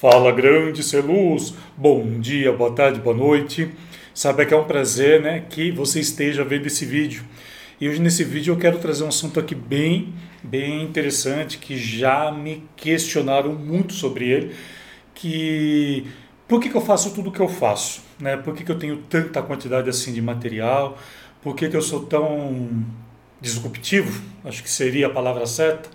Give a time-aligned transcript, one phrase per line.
[0.00, 3.70] Fala grande ser luz, bom dia, boa tarde, boa noite.
[4.14, 7.22] Sabe que é um prazer né, que você esteja vendo esse vídeo.
[7.78, 12.32] E hoje nesse vídeo eu quero trazer um assunto aqui bem, bem interessante que já
[12.32, 14.54] me questionaram muito sobre ele,
[15.14, 16.06] que
[16.48, 18.00] por que, que eu faço tudo o que eu faço?
[18.18, 18.38] Né?
[18.38, 20.96] Por que, que eu tenho tanta quantidade assim de material?
[21.42, 22.70] Por que, que eu sou tão
[23.38, 24.22] disruptivo?
[24.46, 25.90] Acho que seria a palavra certa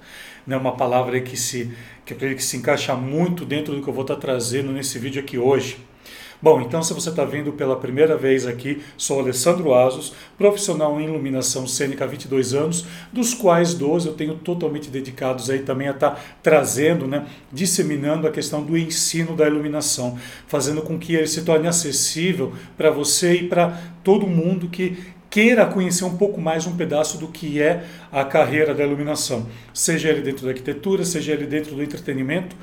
[0.46, 1.71] né, uma palavra que se,
[2.05, 5.38] que, que se encaixa muito dentro do que eu vou estar trazendo nesse vídeo aqui
[5.38, 5.77] hoje.
[6.41, 11.05] Bom, então se você está vendo pela primeira vez aqui, sou Alessandro Asos, profissional em
[11.05, 15.91] iluminação cênica há 22 anos, dos quais 12 eu tenho totalmente dedicados aí também a
[15.91, 21.27] estar tá trazendo, né, disseminando a questão do ensino da iluminação, fazendo com que ele
[21.27, 26.66] se torne acessível para você e para todo mundo que queira conhecer um pouco mais
[26.66, 31.34] um pedaço do que é a carreira da iluminação, seja ele dentro da arquitetura, seja
[31.34, 32.55] ele dentro do entretenimento,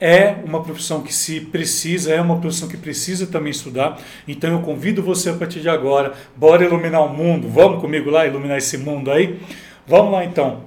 [0.00, 4.00] é uma profissão que se precisa, é uma profissão que precisa também estudar.
[4.26, 7.48] Então eu convido você a partir de agora, bora iluminar o mundo.
[7.48, 9.38] Vamos comigo lá iluminar esse mundo aí?
[9.86, 10.64] Vamos lá então.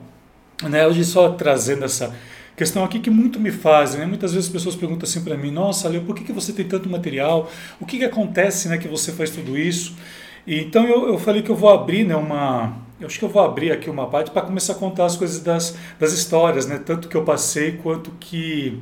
[0.63, 2.15] Né, hoje só trazendo essa
[2.55, 4.05] questão aqui que muito me fazem, né?
[4.05, 6.65] Muitas vezes as pessoas perguntam assim para mim: "Nossa, Leo, por que, que você tem
[6.65, 7.51] tanto material?
[7.81, 9.93] O que, que acontece, né, que você faz tudo isso?"
[10.49, 12.75] E, então eu, eu falei que eu vou abrir né, uma.
[12.99, 15.41] Eu acho que eu vou abrir aqui uma parte para começar a contar as coisas
[15.41, 16.81] das, das histórias, né?
[16.83, 18.79] Tanto que eu passei quanto que.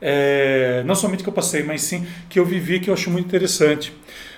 [0.00, 3.26] É, não somente que eu passei, mas sim que eu vivi, que eu acho muito
[3.26, 3.92] interessante.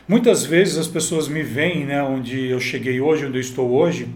[0.09, 4.09] Muitas vezes as pessoas me veem, né, onde eu cheguei hoje, onde eu estou hoje,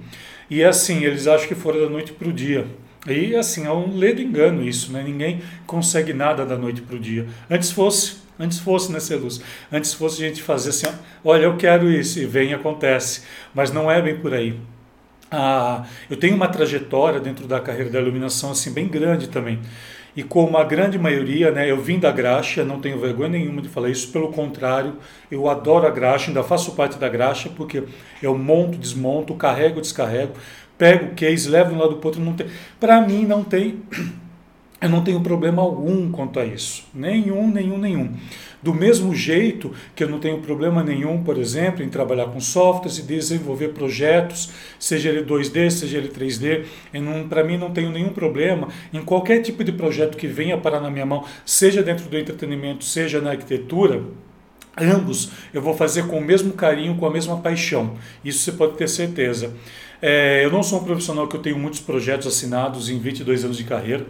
[0.51, 2.67] e é assim, eles acham que foram da noite para o dia.
[3.07, 5.03] E assim, é um ledo engano isso, né?
[5.03, 7.27] Ninguém consegue nada da noite para o dia.
[7.51, 9.41] Antes fosse, Antes fosse, né, Celuz?
[9.73, 10.87] Antes fosse a gente fazer assim,
[11.25, 13.23] olha, eu quero isso, e vem acontece.
[13.53, 14.59] Mas não é bem por aí.
[15.31, 19.59] Ah, eu tenho uma trajetória dentro da carreira da iluminação assim bem grande também.
[20.17, 23.69] E como a grande maioria, né, eu vim da graxa, não tenho vergonha nenhuma de
[23.69, 24.97] falar isso, pelo contrário,
[25.31, 27.85] eu adoro a graxa, ainda faço parte da graxa, porque
[28.23, 30.33] eu monto, desmonto, carrego, descarrego,
[30.79, 32.47] pego o case, levo de um lado para o outro, não tem.
[32.81, 33.83] Para mim não tem
[34.81, 36.85] eu não tenho problema algum quanto a isso.
[36.95, 38.15] Nenhum, nenhum, nenhum.
[38.63, 42.99] Do mesmo jeito que eu não tenho problema nenhum, por exemplo, em trabalhar com softwares
[42.99, 46.65] e desenvolver projetos, seja ele 2D, seja ele 3D.
[47.29, 50.91] Para mim não tenho nenhum problema em qualquer tipo de projeto que venha parar na
[50.91, 54.03] minha mão, seja dentro do entretenimento, seja na arquitetura.
[54.77, 57.97] Ambos eu vou fazer com o mesmo carinho, com a mesma paixão.
[58.25, 59.55] Isso você pode ter certeza.
[60.01, 63.57] É, eu não sou um profissional que eu tenho muitos projetos assinados em 22 anos
[63.57, 64.07] de carreira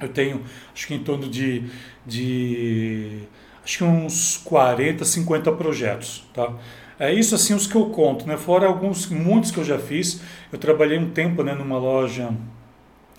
[0.00, 0.42] eu tenho,
[0.74, 1.64] acho que em torno de,
[2.06, 3.22] de
[3.62, 6.54] acho que uns 40, 50 projetos, tá?
[6.98, 8.36] É isso assim os que eu conto, né?
[8.36, 10.20] Fora alguns, muitos que eu já fiz.
[10.52, 12.30] Eu trabalhei um tempo, né, numa loja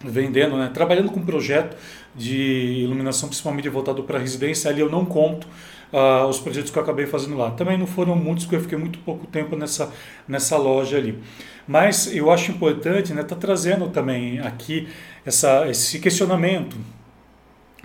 [0.03, 1.77] vendendo, né, trabalhando com um projeto
[2.15, 2.35] de
[2.83, 4.69] iluminação, principalmente voltado para residência.
[4.69, 5.47] Ali eu não conto
[5.91, 7.51] uh, os projetos que eu acabei fazendo lá.
[7.51, 9.91] Também não foram muitos, porque eu fiquei muito pouco tempo nessa,
[10.27, 11.19] nessa loja ali.
[11.67, 14.87] Mas eu acho importante né, tá trazendo também aqui
[15.25, 16.75] essa, esse questionamento,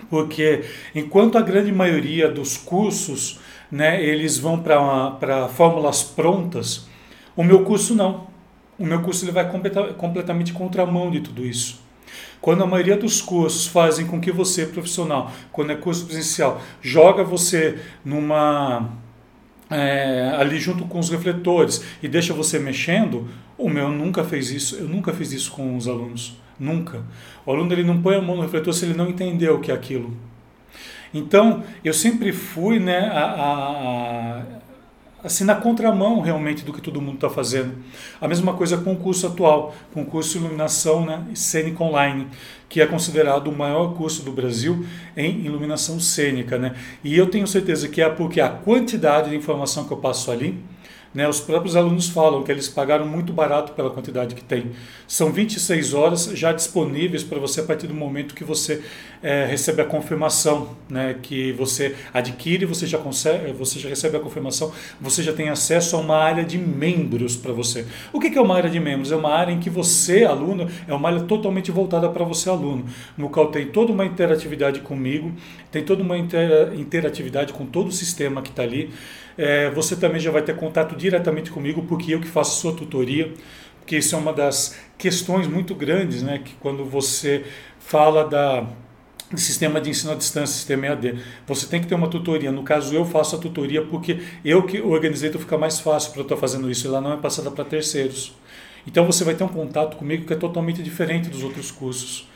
[0.09, 0.63] porque
[0.95, 3.39] enquanto a grande maioria dos cursos
[3.71, 6.87] né, eles vão para fórmulas prontas,
[7.35, 8.27] o meu curso não.
[8.79, 11.86] O meu curso ele vai completa, completamente contramão de tudo isso.
[12.41, 17.23] Quando a maioria dos cursos fazem com que você, profissional, quando é curso presencial, joga
[17.23, 18.89] você numa
[19.69, 23.27] é, ali junto com os refletores e deixa você mexendo,
[23.57, 24.75] o meu nunca fez isso.
[24.75, 27.03] Eu nunca fiz isso com os alunos, nunca.
[27.45, 29.71] O aluno ele não põe a mão no refletor se ele não entendeu o que
[29.71, 30.15] é aquilo.
[31.13, 34.43] Então eu sempre fui, né, a, a,
[35.23, 37.75] assim na contramão realmente do que todo mundo está fazendo.
[38.21, 42.27] A mesma coisa com o curso atual, com o curso iluminação né, cênica online,
[42.69, 44.85] que é considerado o maior curso do Brasil
[45.15, 46.57] em iluminação cênica.
[46.57, 46.75] Né?
[47.03, 50.63] E eu tenho certeza que é porque a quantidade de informação que eu passo ali
[51.13, 54.71] né, os próprios alunos falam que eles pagaram muito barato pela quantidade que tem.
[55.07, 58.83] São 26 horas já disponíveis para você a partir do momento que você
[59.21, 64.19] é, recebe a confirmação, né, que você adquire, você já, consegue, você já recebe a
[64.19, 67.85] confirmação, você já tem acesso a uma área de membros para você.
[68.13, 69.11] O que é uma área de membros?
[69.11, 72.85] É uma área em que você, aluno, é uma área totalmente voltada para você, aluno,
[73.17, 75.33] no qual tem toda uma interatividade comigo,
[75.71, 78.89] tem toda uma interatividade com todo o sistema que está ali.
[79.37, 83.31] É, você também já vai ter contato diretamente comigo, porque eu que faço sua tutoria,
[83.79, 86.41] porque isso é uma das questões muito grandes, né?
[86.43, 87.45] Que quando você
[87.79, 88.67] fala da
[89.35, 91.19] sistema de ensino à distância, sistema EAD.
[91.45, 92.51] Você tem que ter uma tutoria.
[92.51, 96.21] No caso, eu faço a tutoria porque eu que organizei, então fica mais fácil para
[96.21, 96.87] eu estar fazendo isso.
[96.87, 98.33] Ela não é passada para terceiros.
[98.85, 102.27] Então você vai ter um contato comigo que é totalmente diferente dos outros cursos.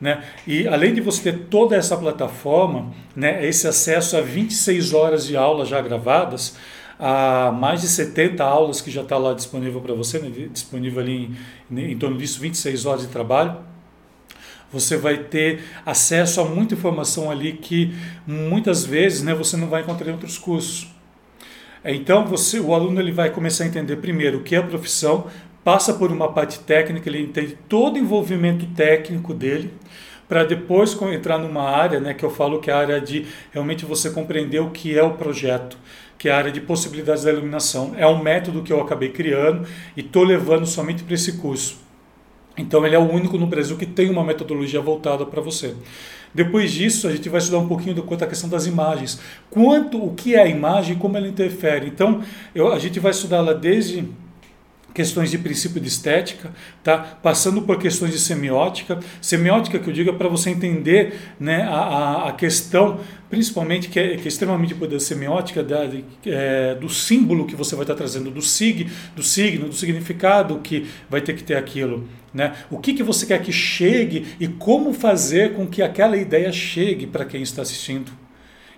[0.00, 0.22] Né?
[0.46, 5.36] E além de você ter toda essa plataforma, né, esse acesso a 26 horas de
[5.36, 6.56] aula já gravadas,
[7.00, 11.36] a mais de 70 aulas que já está lá disponível para você, né, disponível ali
[11.68, 13.56] em, em torno disso, 26 horas de trabalho.
[14.72, 17.94] Você vai ter acesso a muita informação ali que
[18.26, 20.88] muitas vezes né, você não vai encontrar em outros cursos.
[21.84, 25.26] Então você, o aluno ele vai começar a entender primeiro o que é a profissão,
[25.64, 29.72] passa por uma parte técnica, ele entende todo o envolvimento técnico dele,
[30.28, 33.86] para depois entrar numa área, né, que eu falo que é a área de realmente
[33.86, 35.78] você compreender o que é o projeto,
[36.18, 37.94] que é a área de possibilidades da iluminação.
[37.96, 39.66] É um método que eu acabei criando
[39.96, 41.87] e estou levando somente para esse curso.
[42.58, 45.74] Então ele é o único no Brasil que tem uma metodologia voltada para você.
[46.34, 49.20] Depois disso, a gente vai estudar um pouquinho do quanto a questão das imagens.
[49.48, 51.86] Quanto, o que é a imagem e como ela interfere.
[51.86, 52.22] Então,
[52.54, 54.04] eu, a gente vai estudar lá desde
[54.94, 56.50] questões de princípio de estética,
[56.82, 56.98] tá?
[56.98, 58.98] passando por questões de semiótica.
[59.20, 63.00] Semiótica, que eu digo, é para você entender né, a, a questão,
[63.30, 67.74] principalmente, que é, que é extremamente importante, semiótica, da, de, é, do símbolo que você
[67.74, 72.08] vai estar trazendo, do, sig, do signo, do significado que vai ter que ter aquilo.
[72.32, 72.54] Né?
[72.70, 77.06] O que, que você quer que chegue e como fazer com que aquela ideia chegue
[77.06, 78.12] para quem está assistindo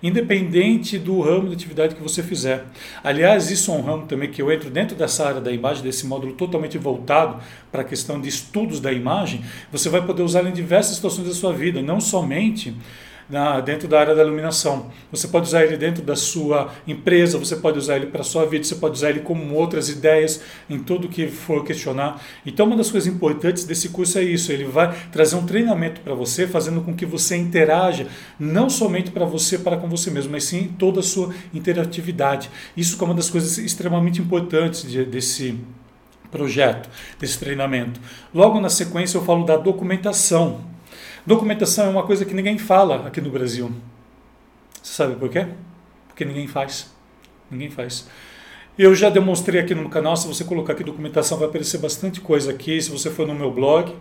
[0.02, 2.64] independente do ramo de atividade que você fizer.
[3.02, 6.06] Aliás, isso é um ramo também que eu entro dentro dessa área da imagem, desse
[6.06, 10.52] módulo totalmente voltado para a questão de estudos da imagem, você vai poder usar em
[10.52, 12.74] diversas situações da sua vida, não somente
[13.30, 14.90] na, dentro da área da iluminação.
[15.10, 18.64] Você pode usar ele dentro da sua empresa, você pode usar ele para sua vida,
[18.64, 22.20] você pode usar ele como outras ideias em tudo que for questionar.
[22.44, 26.14] Então, uma das coisas importantes desse curso é isso: ele vai trazer um treinamento para
[26.14, 28.06] você, fazendo com que você interaja
[28.38, 32.50] não somente para você, para com você mesmo, mas sim toda a sua interatividade.
[32.76, 35.58] Isso é uma das coisas extremamente importantes de, desse
[36.30, 36.88] projeto,
[37.18, 38.00] desse treinamento.
[38.32, 40.69] Logo na sequência, eu falo da documentação.
[41.26, 43.70] Documentação é uma coisa que ninguém fala aqui no Brasil.
[44.82, 45.46] Você sabe por quê?
[46.08, 46.90] Porque ninguém faz.
[47.50, 48.08] Ninguém faz.
[48.78, 52.50] Eu já demonstrei aqui no canal, se você colocar aqui documentação vai aparecer bastante coisa
[52.52, 53.92] aqui, se você for no meu blog,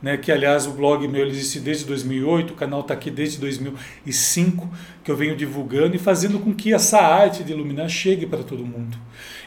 [0.00, 4.70] né, que aliás o blog meu existe desde 2008, o canal está aqui desde 2005,
[5.04, 8.64] que eu venho divulgando e fazendo com que essa arte de iluminar chegue para todo
[8.64, 8.96] mundo.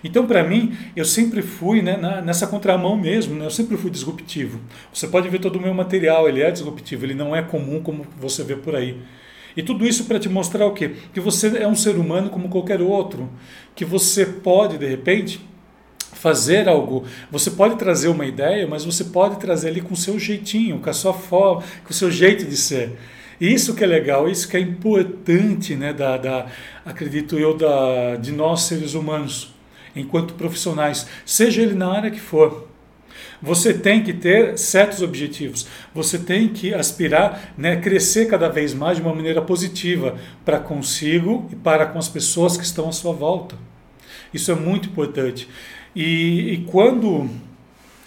[0.04, 3.89] Então, para mim, eu sempre fui né, na, nessa contramão mesmo, né, eu sempre fui
[3.89, 4.60] disruptivo.
[4.94, 8.06] Você pode ver todo o meu material, ele é disruptivo, ele não é comum como
[8.19, 8.98] você vê por aí.
[9.56, 10.96] E tudo isso para te mostrar o quê?
[11.13, 13.30] Que você é um ser humano como qualquer outro,
[13.74, 15.40] que você pode, de repente,
[16.13, 17.06] fazer algo.
[17.31, 20.90] Você pode trazer uma ideia, mas você pode trazer ali com o seu jeitinho, com
[20.90, 22.98] a sua forma, com o seu jeito de ser.
[23.40, 26.48] Isso que é legal, isso que é importante, né, da, da
[26.86, 29.54] acredito eu, da, de nós seres humanos,
[29.96, 32.68] enquanto profissionais, seja ele na área que for.
[33.45, 38.97] Você tem que ter certos objetivos, você tem que aspirar, né, crescer cada vez mais
[38.97, 43.13] de uma maneira positiva para consigo e para com as pessoas que estão à sua
[43.13, 43.56] volta.
[44.33, 45.47] Isso é muito importante.
[45.95, 47.30] E, e quando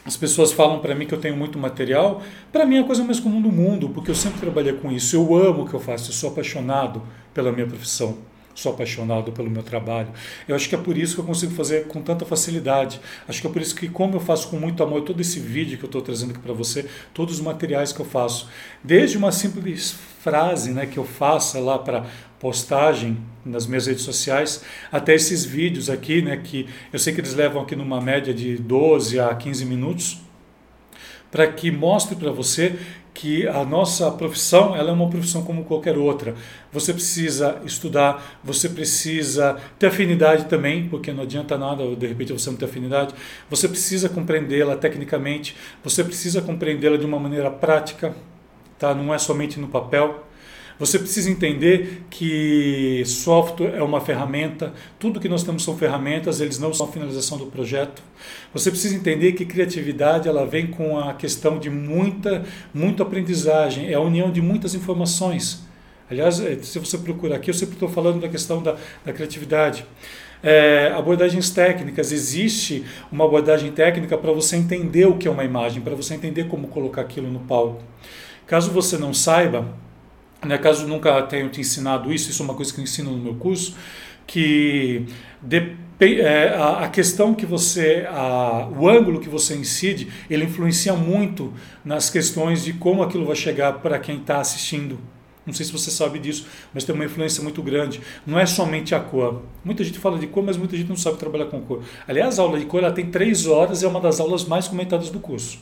[0.04, 2.20] as pessoas falam para mim que eu tenho muito material,
[2.50, 5.14] para mim é a coisa mais comum do mundo, porque eu sempre trabalhei com isso.
[5.14, 7.00] Eu amo o que eu faço, eu sou apaixonado
[7.32, 8.18] pela minha profissão
[8.58, 10.08] sou apaixonado pelo meu trabalho.
[10.48, 13.00] Eu acho que é por isso que eu consigo fazer com tanta facilidade.
[13.28, 15.78] Acho que é por isso que, como eu faço com muito amor todo esse vídeo
[15.78, 18.48] que eu estou trazendo aqui para você, todos os materiais que eu faço,
[18.82, 22.06] desde uma simples frase né, que eu faça lá para
[22.40, 27.34] postagem nas minhas redes sociais, até esses vídeos aqui, né, que eu sei que eles
[27.34, 30.20] levam aqui numa média de 12 a 15 minutos,
[31.30, 32.76] para que mostre para você
[33.18, 36.36] que a nossa profissão ela é uma profissão como qualquer outra.
[36.72, 42.48] Você precisa estudar, você precisa ter afinidade também, porque não adianta nada de repente você
[42.48, 43.12] não ter afinidade.
[43.50, 48.14] Você precisa compreendê-la tecnicamente, você precisa compreendê-la de uma maneira prática,
[48.78, 48.94] tá?
[48.94, 50.24] Não é somente no papel.
[50.78, 56.58] Você precisa entender que software é uma ferramenta, tudo que nós temos são ferramentas, eles
[56.58, 58.00] não são a finalização do projeto.
[58.52, 63.94] Você precisa entender que criatividade ela vem com a questão de muita, muita aprendizagem, é
[63.94, 65.66] a união de muitas informações.
[66.08, 69.84] Aliás, eh, se você procurar aqui, eu sempre estou falando da questão da, da criatividade.
[70.40, 75.82] É, abordagens técnicas, existe uma abordagem técnica para você entender o que é uma imagem,
[75.82, 77.82] para você entender como colocar aquilo no palco.
[78.46, 79.66] Caso você não saiba,
[80.44, 83.18] né, caso nunca tenha te ensinado isso, isso é uma coisa que eu ensino no
[83.18, 83.76] meu curso,
[84.26, 85.06] que
[85.42, 90.92] de, é, a, a, questão que você, a, o ângulo que você incide, ele influencia
[90.92, 91.52] muito
[91.84, 94.98] nas questões de como aquilo vai chegar para quem está assistindo.
[95.44, 98.02] Não sei se você sabe disso, mas tem uma influência muito grande.
[98.26, 99.42] Não é somente a cor.
[99.64, 101.82] Muita gente fala de cor, mas muita gente não sabe trabalhar com cor.
[102.06, 104.68] Aliás, a aula de cor ela tem três horas e é uma das aulas mais
[104.68, 105.58] comentadas do curso.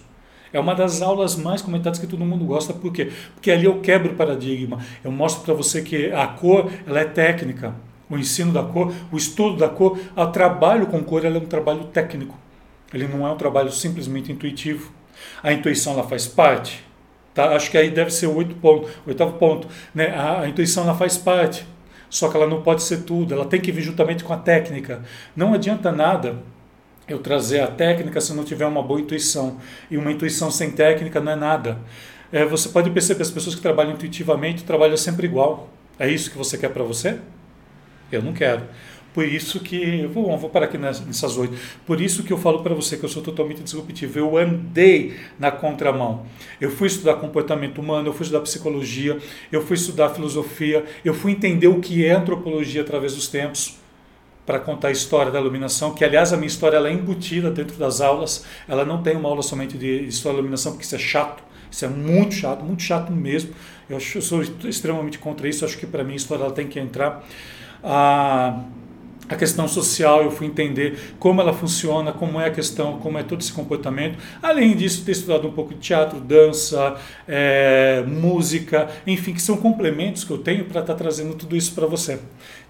[0.57, 3.13] É uma das aulas mais comentadas que todo mundo gosta, por quê?
[3.35, 4.79] Porque ali eu quebro o paradigma.
[5.05, 7.75] Eu mostro para você que a cor ela é técnica.
[8.09, 11.45] O ensino da cor, o estudo da cor, o trabalho com cor ela é um
[11.45, 12.39] trabalho técnico.
[12.95, 14.91] Ele não é um trabalho simplesmente intuitivo.
[15.43, 16.83] A intuição ela faz parte.
[17.35, 17.55] Tá?
[17.55, 19.69] Acho que aí deve ser o ponto, oitavo ponto.
[19.95, 20.09] Né?
[20.17, 21.67] A, a intuição ela faz parte.
[22.09, 25.03] Só que ela não pode ser tudo, ela tem que vir juntamente com a técnica.
[25.37, 26.39] Não adianta nada
[27.09, 29.59] eu trazer a técnica se não tiver uma boa intuição.
[29.91, 31.79] E uma intuição sem técnica não é nada.
[32.33, 35.71] É, você pode perceber as pessoas que trabalham intuitivamente trabalham sempre igual.
[35.99, 37.19] É isso que você quer para você?
[38.11, 38.63] Eu não quero.
[39.15, 40.07] Por isso que.
[40.09, 41.57] Bom, vou parar aqui nessas oito.
[41.87, 44.19] Por isso que eu falo para você que eu sou totalmente disruptivo.
[44.19, 46.27] Eu andei na contramão.
[46.61, 49.17] Eu fui estudar comportamento humano, eu fui estudar psicologia,
[49.51, 53.79] eu fui estudar filosofia, eu fui entender o que é antropologia através dos tempos
[54.47, 57.77] para contar a história da iluminação, que aliás a minha história ela é embutida dentro
[57.77, 60.99] das aulas, ela não tem uma aula somente de história da iluminação, porque isso é
[60.99, 63.51] chato, isso é muito chato, muito chato mesmo.
[63.91, 66.69] Eu, acho, eu sou extremamente contra isso, acho que para mim a história ela tem
[66.69, 67.27] que entrar.
[67.83, 68.63] Ah,
[69.29, 73.23] a questão social, eu fui entender como ela funciona, como é a questão, como é
[73.23, 74.19] todo esse comportamento.
[74.41, 80.23] Além disso, ter estudado um pouco de teatro, dança, é, música, enfim, que são complementos
[80.23, 82.21] que eu tenho para estar tá trazendo tudo isso para você.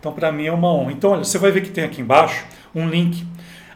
[0.01, 0.93] Então, para mim é uma honra.
[0.93, 3.27] Então, olha, você vai ver que tem aqui embaixo um link.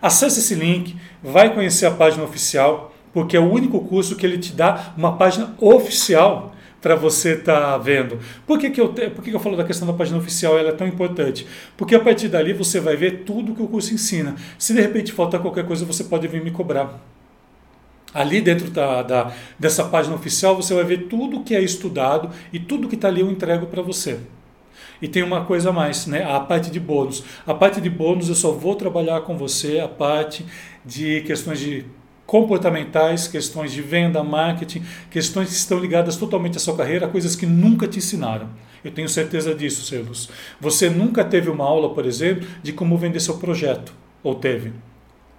[0.00, 4.38] Acesse esse link, vai conhecer a página oficial, porque é o único curso que ele
[4.38, 8.18] te dá uma página oficial para você estar tá vendo.
[8.46, 10.58] Por que, que, eu, por que, que eu falo da questão da página oficial?
[10.58, 11.46] Ela é tão importante?
[11.76, 14.34] Porque a partir dali você vai ver tudo que o curso ensina.
[14.58, 17.00] Se de repente faltar qualquer coisa, você pode vir me cobrar.
[18.12, 22.58] Ali dentro da, da, dessa página oficial você vai ver tudo que é estudado e
[22.58, 24.18] tudo que está ali eu entrego para você.
[25.00, 26.24] E tem uma coisa a mais, né?
[26.24, 27.24] A parte de bônus.
[27.46, 30.44] A parte de bônus eu só vou trabalhar com você a parte
[30.84, 31.86] de questões de
[32.30, 37.44] comportamentais, questões de venda, marketing, questões que estão ligadas totalmente à sua carreira, coisas que
[37.44, 38.48] nunca te ensinaram.
[38.84, 40.30] Eu tenho certeza disso, Celos.
[40.60, 43.92] Você nunca teve uma aula, por exemplo, de como vender seu projeto.
[44.22, 44.72] Ou teve?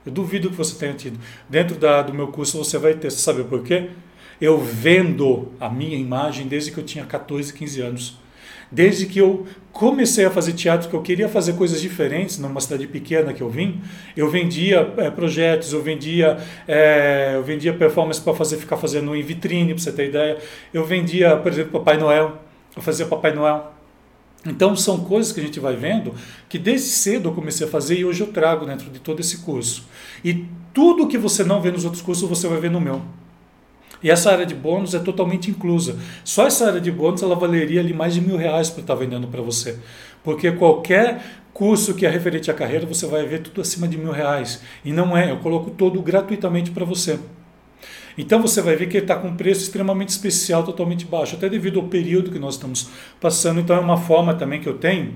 [0.06, 1.18] Eu duvido que você tenha tido.
[1.48, 3.10] Dentro da, do meu curso você vai ter.
[3.10, 3.92] Você sabe por quê?
[4.42, 8.18] Eu vendo a minha imagem desde que eu tinha 14, 15 anos.
[8.72, 12.88] Desde que eu comecei a fazer teatro, que eu queria fazer coisas diferentes numa cidade
[12.88, 13.82] pequena que eu vim,
[14.16, 16.38] eu vendia é, projetos, eu vendia,
[16.68, 20.38] é, eu vendia performance para fazer, ficar fazendo em vitrine, para você ter ideia.
[20.74, 22.38] Eu vendia, por exemplo, Papai Noel,
[22.76, 23.74] eu fazia Papai Noel.
[24.46, 26.16] Então são coisas que a gente vai vendo
[26.50, 29.40] que desde cedo eu comecei a fazer e hoje eu trago dentro de todo esse
[29.40, 29.88] curso.
[30.24, 33.02] E tudo que você não vê nos outros cursos você vai ver no meu.
[34.04, 35.98] E essa área de bônus é totalmente inclusa.
[36.24, 39.28] Só essa área de bônus ela valeria ali mais de mil reais para estar vendendo
[39.28, 39.78] para você.
[40.24, 41.22] Porque qualquer
[41.54, 44.62] curso que é referente à carreira, você vai ver tudo acima de mil reais.
[44.84, 47.20] E não é, eu coloco todo gratuitamente para você.
[48.18, 51.48] Então você vai ver que ele está com um preço extremamente especial, totalmente baixo, até
[51.48, 52.90] devido ao período que nós estamos
[53.20, 53.60] passando.
[53.60, 55.16] Então é uma forma também que eu tenho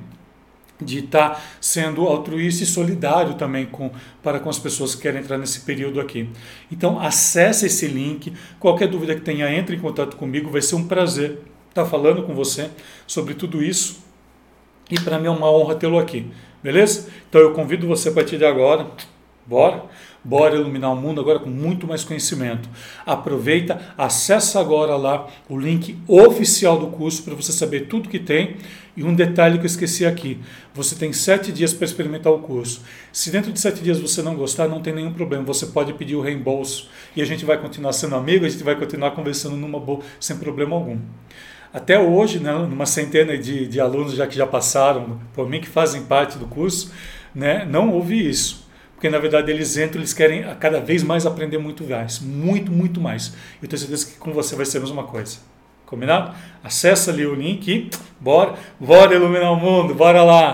[0.82, 3.91] de estar tá sendo altruísta e solidário também com,
[4.22, 6.29] para com as pessoas que querem entrar nesse período aqui.
[6.72, 10.88] Então acesse esse link, qualquer dúvida que tenha, entre em contato comigo, vai ser um
[10.88, 11.39] prazer
[11.70, 12.70] estar falando com você
[13.05, 14.03] sobre tudo isso
[14.89, 17.10] e para mim é uma honra tê-lo aqui, beleza?
[17.27, 18.88] Então eu convido você a partir de agora,
[19.46, 19.84] bora?
[20.25, 22.67] Bora iluminar o mundo agora com muito mais conhecimento.
[23.05, 28.58] Aproveita, acessa agora lá o link oficial do curso para você saber tudo que tem.
[28.98, 30.39] E um detalhe que eu esqueci aqui:
[30.74, 32.82] você tem sete dias para experimentar o curso.
[33.12, 35.44] Se dentro de sete dias você não gostar, não tem nenhum problema.
[35.44, 38.75] Você pode pedir o reembolso e a gente vai continuar sendo amigo, a gente vai
[38.75, 40.98] continuar conversando numa boa, sem problema algum.
[41.72, 45.67] Até hoje, né, numa centena de, de alunos já que já passaram por mim, que
[45.67, 46.91] fazem parte do curso,
[47.36, 48.64] né, não houve isso
[48.95, 52.99] porque na verdade eles entram, eles querem cada vez mais aprender muito mais, muito, muito
[52.99, 53.33] mais.
[53.61, 55.37] Eu tenho certeza que com você vai ser a mesma coisa.
[55.85, 56.33] Combinado?
[56.63, 60.53] Acesse ali o link e bora, bora iluminar o mundo, bora lá!